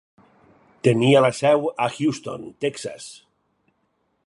Tenia 0.87 1.21
la 1.25 1.29
seu 1.41 1.67
a 1.85 1.87
Houston, 1.97 2.49
Texas. 2.65 3.13